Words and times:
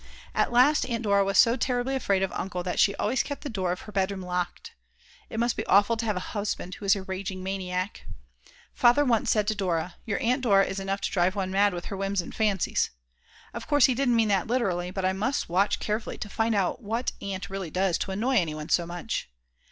At 0.33 0.51
last 0.51 0.83
Aunt 0.87 1.03
Dora 1.03 1.23
was 1.23 1.37
so 1.37 1.55
terribly 1.55 1.93
afraid 1.93 2.23
of 2.23 2.31
Uncle 2.31 2.63
that 2.63 2.79
she 2.79 2.95
always 2.95 3.21
kept 3.21 3.43
the 3.43 3.51
door 3.51 3.71
of 3.71 3.81
her 3.81 3.91
bedroom 3.91 4.23
locked. 4.23 4.71
It 5.29 5.39
must 5.39 5.55
be 5.55 5.63
awful 5.67 5.95
to 5.97 6.05
have 6.05 6.15
a 6.17 6.31
husband 6.33 6.73
who 6.73 6.85
is 6.85 6.95
a 6.95 7.03
raging 7.03 7.43
maniac. 7.43 8.07
Father 8.73 9.05
once 9.05 9.29
said 9.29 9.47
to 9.49 9.53
Dora: 9.53 9.97
your 10.07 10.19
Aunt 10.19 10.41
Dora 10.41 10.65
is 10.65 10.79
enough 10.79 11.01
to 11.01 11.11
drive 11.11 11.35
one 11.35 11.51
mad 11.51 11.71
with 11.71 11.85
her 11.85 11.97
whims 11.97 12.19
and 12.19 12.33
fancies. 12.33 12.89
Of 13.53 13.67
course 13.67 13.85
he 13.85 13.93
didn't 13.93 14.15
mean 14.15 14.29
that 14.29 14.47
literally, 14.47 14.89
but 14.89 15.05
I 15.05 15.13
must 15.13 15.49
watch 15.49 15.79
carefully 15.79 16.17
to 16.17 16.29
find 16.29 16.55
out 16.55 16.81
what 16.81 17.11
Aunt 17.21 17.51
really 17.51 17.69
does 17.69 17.99
to 17.99 18.09
annoy 18.11 18.37
anyone 18.37 18.69
so 18.69 18.87
much. 18.87 19.29